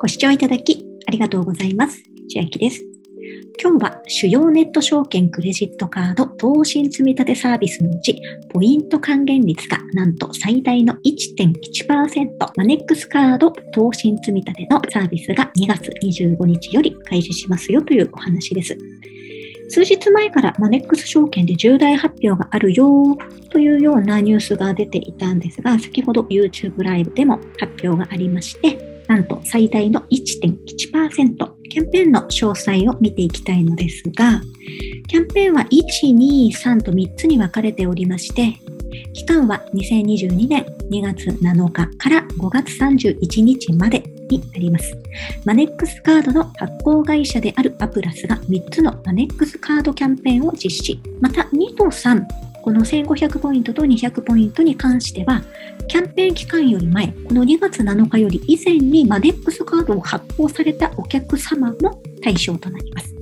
[0.00, 2.00] ご視聴いただきありがとうございます。
[2.28, 2.84] 千秋です。
[3.60, 18.78] 今日は主要ネット証券クレジットカード投信積立サービスのうち、ポイント還元率がなんと最大の1.1%、マネックスカード投信積立のサービスが2月25日より開始しますよというお話です。
[19.68, 23.18] 数日前からマネックス証券で重大発表があるよ
[23.50, 34.40] というようなニュースが出ていたんですが、先ほど YouTube ライブでも発表がありまして、なんと最大の1.1%キャンペーンの詳細を見ていきたいのですが、
[35.08, 38.58] キャンペーンは1、2、3と3つに分かれておりまして、
[39.14, 44.96] 期間は2022年2月7日から5月31日までになります。
[45.44, 51.00] マネックスカードの発行会社であるアプラスが3つのマネックスカードキャンペーンを実施。
[51.20, 52.24] また2と3、
[52.68, 55.42] この1500ポイントと200ポイントに関しては、
[55.88, 63.14] キャンペーン期間より前、この2月7日より以前にマネックスカードを発行されたお客様も対象となります。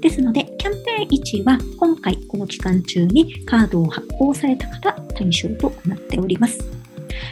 [0.00, 6.58] ですので、キャンペーン1は今回この期間中にカードを発行された方対象となっております。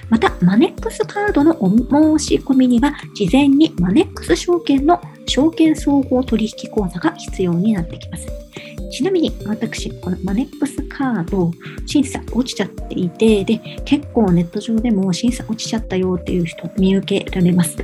[0.08, 8.45] また、マネックスカードのお申し込みには、事前にマネックス証券の証券総合取引口座が必要になってきます。
[8.90, 11.50] ちなみに私、このマネックスカード、
[11.86, 17.76] 審査落ちちゃっていて、で、結構ネット上でも審査落ちちゃったよっていう人見受けられます。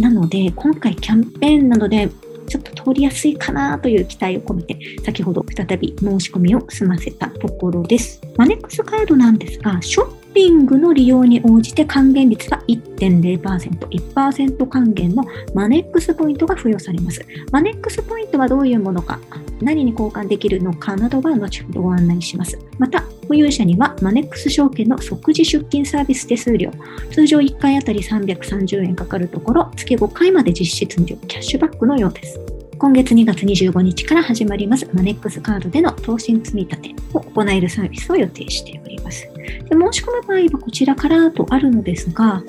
[0.00, 2.08] なので、今回キャンペーンなどで
[2.48, 8.20] ちょっと通りやすいかなという期待を込めて、先ほど再び申し込みを済ませたところです。
[8.36, 13.40] マネックスカードなんですが、ショッピングの利用に応じて還元率が1.0%、
[13.88, 17.24] 1%還元のマネックスポイントが付与されます。
[17.50, 19.18] マネックスポイントはどういうものか、
[19.60, 22.58] 何に交換できるのかなどは後ほどご案内します。
[22.78, 26.70] また、保有者にはマネックス証券の即時出金サービス手数料、
[27.10, 32.55] 通常1回あたり330円かかるところ、月5回まで実質無料キャッシュバックのようです。
[32.78, 39.26] 今月2月25日から始まりますマネックスカードでの投資積み立てを行えるサービスを予定しております。
[39.34, 42.42] で申し込む場合はこちらからとあるのですが、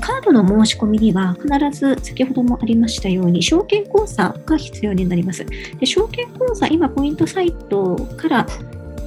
[0.00, 5.44] カードの申し込みには必ず先ほどもありましたように証券口座が必要になります。
[5.44, 8.46] で証券口座、今ポイントサイトから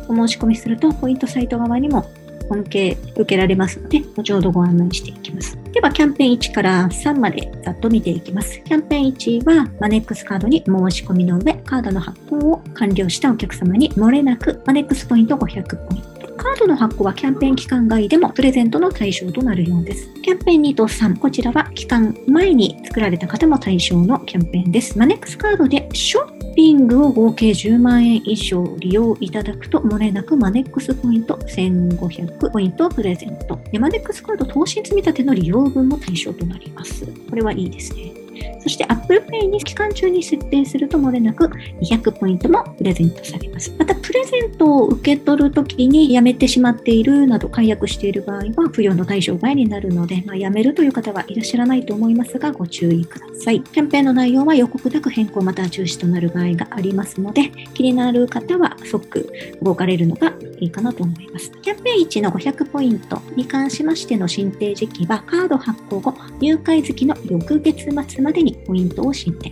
[0.07, 2.05] お申し込みすると、ポイントサイト側にも
[2.49, 5.57] 恩恵受けられますので、後ほどご案内していきます。
[5.71, 8.61] では、キャンペーン1から3までざっと見ていきます。
[8.63, 16.19] キャンペーン1は、マネックスカードに申し込みの上、カードの発行を完了したお客様に漏れなくマネックスポイント500ポイント。
[16.39, 20.09] カードの発行はキャンペーン期間外でもプレゼントの対象となるようです。
[20.23, 24.97] キャンペーン2と3、こちらは期間前に作られた方も対象のキャンペーンです。
[24.97, 33.57] マネックスカードでショッピングを合計10万円以上利用いただくと、もれなくマネックスポイント1500ポイントをプレゼント。
[33.79, 37.05] マネックスカード投資積み立ての利用分も対象となります。
[37.29, 38.11] これはいいですね。
[38.59, 41.45] そして Apple Pay に期間中に設定すると漏れなく
[41.81, 43.73] 200ポイントもプレゼントされます。
[43.77, 53.61] また、プレゼントを受け取るときにやめてしまっているなど解約している場合は付与の対象外になるので、まあ、やめるという方はいらっしゃらないと思いますがご注意ください。
[53.61, 61.51] キャンペーンの内容は予告なく変更または中止となる場合がありますので、気になる方は即動かれるのがいいかなと思います。
[61.61, 69.51] キャンペーン1の500ポイントに関しましての申請時期はカード発行後入会月の翌月末までにポイントを申請。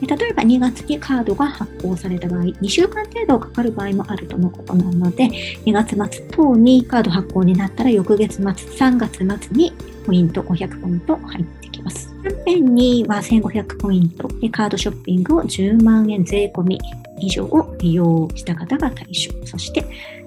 [0.00, 5.28] 例えば2月にカードが発行された場合、2週間程度かかる場合もあるとのことなので、
[5.64, 9.72] 2月末等にカード発行になったら翌月末、3月末に
[10.06, 11.57] ポイント500ポイント入ってき
[11.88, 12.14] ます。
[12.22, 16.78] キャンペーン2は1500ポイントカードショッピングを10万円税込み
[17.20, 19.32] 以上を利用した方が対象。
[19.46, 19.84] そして、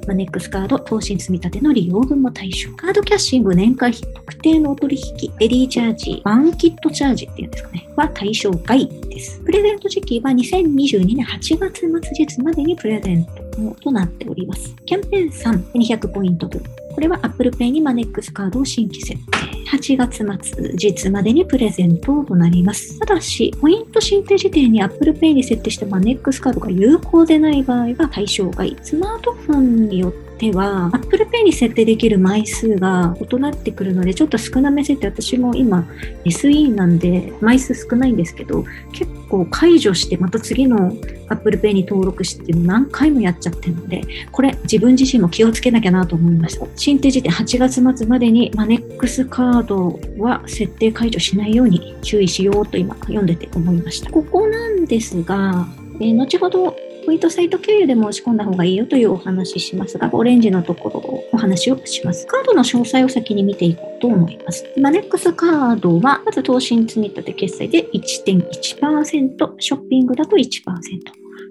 [0.07, 2.69] マネックスカード投資積み立ての利用分も対象。
[2.75, 9.39] カードキャッシング年会費特定のお取引、ベリーチャージ、ワンキットチャージっていうんですかね、は対象外です。
[9.45, 14.75] プレゼント時期は2022年8月末日までにプレゼントとなっております。
[14.85, 16.61] キャンペーン3、200ポイント分。
[16.93, 19.51] これは Apple Pay にマネックスカードを新規設定。
[19.71, 22.99] 8月末日までにプレゼントとなります。
[22.99, 28.75] ただし、ポイント申請時点に Apple Pay に設定したマネックスカードが有効でない場合は対象外。
[28.81, 35.87] スマートフォンによっては Apple Pay に設定できる枚数が異なってくるので、ちょっと少なめ設定、私も今
[36.25, 40.95] SE なんで枚数少ないんですけど、結構解除してまた次の
[41.29, 44.01] Apple Pay に登録して何回もやっちゃってるので、
[44.31, 46.65] これ自分自身も気をつけなきゃなと思いました。
[46.75, 54.09] 申請時点8月末までにマネックスカードは設定解除しないように注意しようと今読んでて思いました。
[54.09, 55.67] ここなんですが、
[55.99, 56.75] えー後ほど
[57.05, 62.27] ポイントサイト経由で申し込んだ方がいいよというお話ししますが、オレンジのところをお話をします。
[62.27, 64.65] カードの詳細を先に見ていこうと思います。
[64.77, 70.41] マネックスカードは、まず投資に積み立て決済で1.1%、ショッピングだと1%。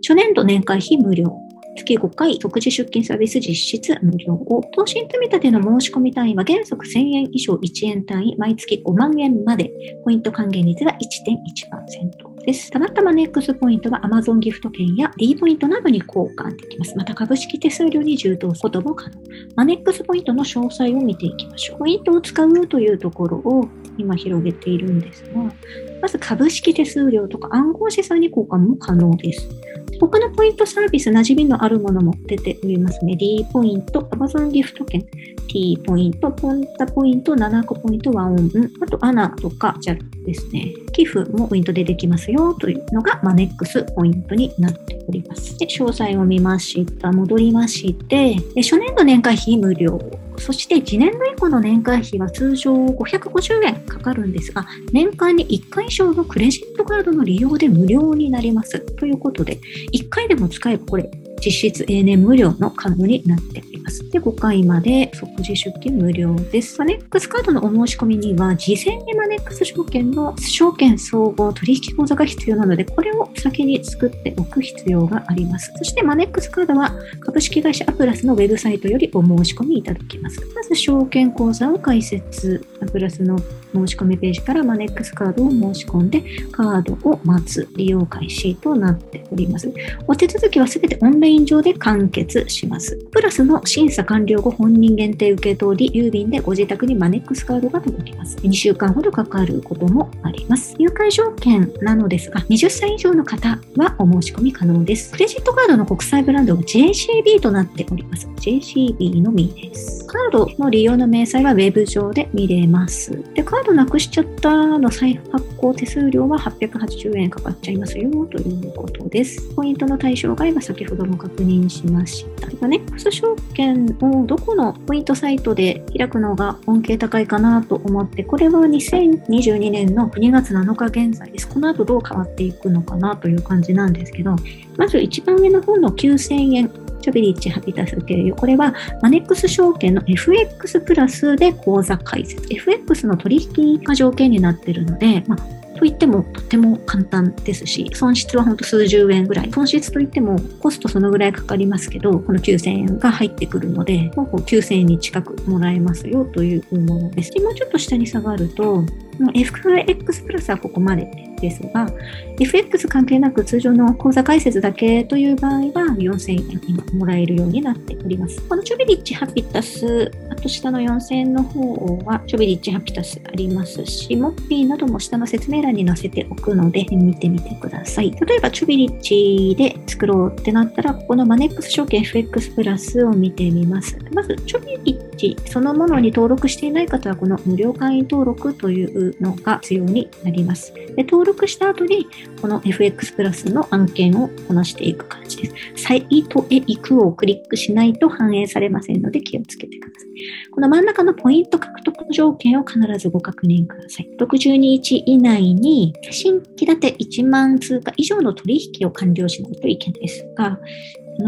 [0.03, 1.37] 初年度年会費無料。
[1.77, 9.71] 月5回即時出勤サービス実質無料を、投資積立の申し込み単位は原則1000円以上1円単位、毎月5万円まで、
[10.05, 12.71] ポイント還元率が1.1%です。
[12.71, 16.97] たまったまネックスポイントは Amazon ギフト券や D ポイントなどに交換できます。
[16.97, 19.17] また株式手数料に充当することも可能。
[19.57, 21.79] マネックスポイントの詳細を見ていきましょう。
[21.79, 23.69] ポイントを使うというところを
[23.99, 25.53] 今広げているんですが、
[26.01, 29.49] まず株式手数料とか暗号資産に交換も可能です。
[29.99, 33.17] 他のポイントサービス、馴染みのあるものも出ておりますね。
[33.17, 35.05] D ポイント、Amazon ギフト券、
[35.49, 38.51] T ポイント、ポンタポイント、7個ポイント、ワンオン、
[38.81, 40.73] あとアナとか JAL ですね。
[40.93, 45.59] 寄付もポイントでできますよというのがマネックスポイントになっております。
[45.59, 47.13] で詳細を見ました。
[47.13, 49.99] 戻りまして、初年度年会費無料。
[50.41, 58.81] そして次年度以降の年会費は通常550円かかるんですが、年間に1回以上のクレジットカードの利用で無料になります。
[58.97, 59.61] ということで、
[59.93, 61.11] 1回でも使えばこれ
[61.45, 64.09] 実質永年無料のカードになってます。
[64.11, 66.79] で、5回まで即時出金無料です。
[66.79, 75.73] マネックスカードのお申し込みには、事前にマネックス証券の証券総合取引口座が必要なので、これを先に作っておく必要があります。
[75.77, 80.41] そしてマネックスカードは株式会社アプラスのウェブサイトよりお申し込みいただけます。
[80.55, 83.39] まず証券口座を開設、アプラスの
[83.73, 86.23] 申し込みページからマネックスカードを申し込んで、
[86.53, 89.73] カードを待つ利用開始となっております。
[90.07, 92.97] お手続きはすべてオンライン上で完結します。
[93.11, 98.37] プラスの審査完了後、本人限定受け取り、郵便でご自宅にマネックスカードが届きます。
[98.37, 100.75] 2週間ほどかかることもあります。
[100.79, 105.13] 入会条件なのですが、20歳以上の方はお申し込み可能です。
[105.13, 108.27] クレジットカードの国際ブランドは JCB となっております。
[108.27, 110.07] JCB のみです。
[110.07, 113.19] カードの利用の明細は Web 上で見れます。
[113.33, 119.55] で、カードなくしちゃったの再発行手数料は880円かかっちゃいますよということです。
[119.55, 122.51] ポイントの対象外は先ほども確認しました。
[122.67, 131.49] ネックス証券をどこのポイントサイトで開くのが恩恵高いかなと思って、これは2022年の2月7日現在です。
[131.49, 134.37] この後どう変わっていくのかなという感じなんですけど、
[134.77, 136.71] まず一番上の方の9000円
[137.01, 138.35] チョビリッチハピタス経由。
[138.35, 142.47] これはマネックス証券の FX プラスで口座開設。
[142.51, 149.51] FX の取引が条件になっているので、まあといってもとても簡単ですし、損失は本当数十円ぐらい。
[149.51, 157.33] 損失といってもコストそのぐらいかかりますけど、この9000円が入ってくるので、ほぼ9000円に近くもらえますよというものです。
[157.41, 158.85] もうちょっと下に下がると、
[159.33, 161.91] FX プラスはここまでですが、
[162.39, 165.61] FX 関係なく通常の口座開設だけという場合は
[165.99, 166.61] 4000
[166.93, 168.41] 円もらえるようになっております。
[168.43, 178.11] このチョビリッチハピタス、あと下の4000円の方はチョビリッチハピタスありますし、モッピーなども下の説明欄に載せておくので見てみてください。
[178.11, 183.99] 例えばチョビリッチで作ろうってなったら、ここのマネックス証券 FX プラスを見てみます。
[184.13, 190.73] まず、チョビリッチそのものに登録していない方は、この無料会員登録というのが必要になります。
[190.97, 192.07] で登録録した後に、
[192.41, 195.85] この FX プラスの案件をこなしていく感じです。
[195.85, 200.11] サイトへ行くをクリックしないと反映されませんので気をつけてください。
[200.51, 204.11] この真ん中のポイント獲得条件を必ずご確認ください。
[204.19, 210.59] 60日以内に新規立て1万通貨以上の取引を完了しないといけないですが、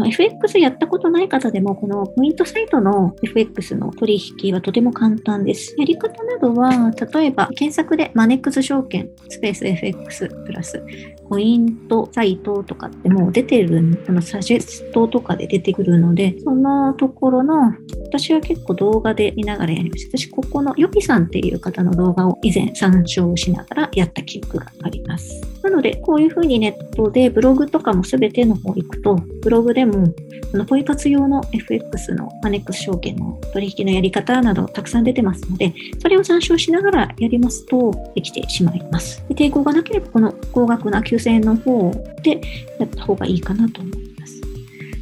[0.05, 5.75] FX やったことない方でも、このポイントサイトの FX の取引はとても簡単です。
[5.77, 10.83] やり方などは、例えば検索でマネックス証券、スペース FX プラス、
[11.29, 17.73] ポイントサイトとかってもう出てる、あのサジェストとかで出てくるので、そのところの、
[18.05, 20.17] 私は結構動画で見ながらやりました。
[20.17, 25.41] 私、ここのヨピさんっていう方の動画を以前参照しながらやった記憶があります。
[25.63, 30.13] なので、こういうふうにネットでブログとかもすべての方行くと、ブログでも、
[30.51, 39.23] このポイ活用の FX のマネックス証券の取引のやり方などたくさん出てますので、それを参照しながらやりますとできてしまいます。
[39.29, 41.91] で抵抗がなければ、この高額な9000円の方
[42.23, 42.41] で
[42.77, 44.41] やった方がいいかなと思います。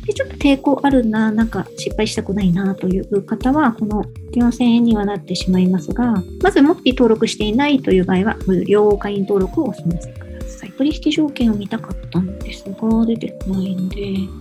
[0.06, 4.04] でちょっと抵抗あるな、なんか失敗したくないなという方は、この
[4.34, 10.31] 4000円にはなってしまいますが、まず、もっぴ登録していないという場合は、無料会員登録をお済ませくだ
[10.62, 10.72] さい。
[10.72, 13.98] 取引条件を見たかったんですが、出てこないんで、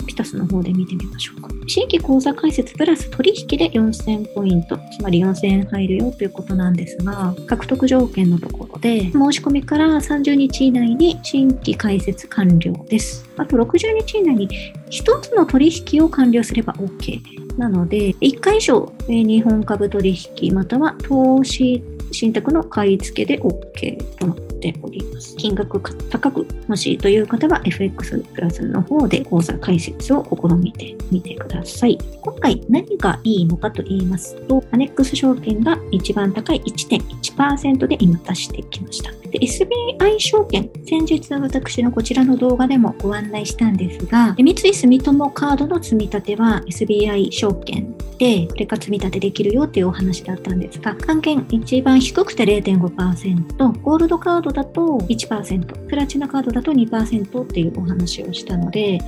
[0.07, 1.49] ピタスの方で見てみましょうか。
[1.67, 13.29] 新規口座開設プラス取引で4000ポイント、つまり4000円入るよということなんですが、獲得条件のところで、申し込みから30日以内に新規開設完了です。
[13.37, 14.49] あと60日以内に
[14.91, 17.21] 1つの取引を完了すれば OK。
[17.57, 25.37] なので、1回以上、日本株取引または投資信託の買い付けで OK となってております。
[25.37, 31.99] 金額が高く欲しいという方は FX プラスの方で口座開設を試みてみてください。
[32.21, 39.11] 今回何がいいのかと言いますと、アネックス証券が一番高い1.1%で今出してきました。
[39.31, 58.99] で SBI 証券、先日私のこちらの動画でもご案内したんですが、三井住友カードの積み立ては SBI 証券で、これから積み立てできるよっていうお話だったんですが、還元一番低くて0.5%、ゴールドカードだと1%、プラチナカードだと2%っていうお話をしたので、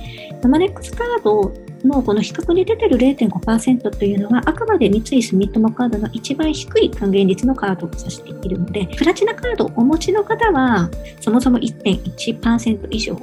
[0.49, 1.53] マネックスカード
[1.83, 10.89] のこの比較に出てる0.5%というのは、あくまで三井住友カードの一番低い還元率のカードを指しているので、プラチナカードをお持ちの方は、
[11.21, 13.15] そもそも1.1%以上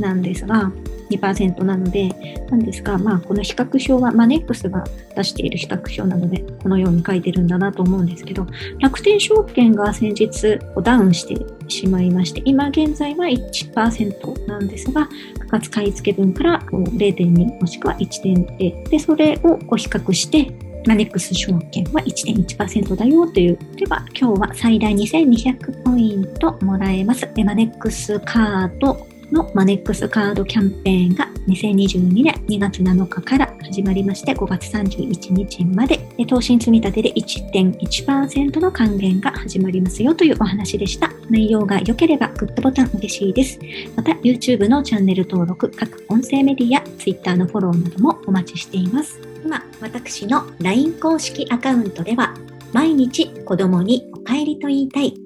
[0.00, 0.72] なんですが、
[1.10, 2.08] 2%なので、
[2.50, 4.84] なんですが、まあ、この比較表は、マネックスが
[5.14, 8.46] 出している比較表なので、このように書いてるんだなと思うんですけど、
[8.80, 11.36] 楽天証券が先日ダウンして
[11.68, 15.08] しまいまして、今現在は1%なんですが、
[15.40, 20.52] 価格買い付け分から0.2もしくは1.0で、それを比較して、
[20.86, 23.58] マネックス証券は1.1%だよという。
[23.74, 27.28] では、今日は最大2200ポイントもらえます。
[27.44, 41.10] マネックスカードのマネックスカードキャンペーンが2022年2月7日から始まりまして5月31日まで投資積み立てで1.1%の還元が始まりますよというお話でした。
[41.28, 43.58] 内容が良ければグッドボタン嬉しいです。
[43.96, 49.20] また YouTube のチャンネル登録、各音声メディア、Twitter のフォローなどもお待ちしています。
[49.44, 52.34] 今、私の LINE 公式アカウントでは
[52.72, 55.25] 毎日子供にお帰りと言いたい